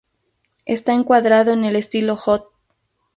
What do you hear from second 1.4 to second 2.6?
en el estilo "hot".